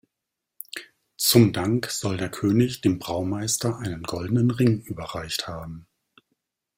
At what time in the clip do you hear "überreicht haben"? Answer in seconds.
4.81-5.85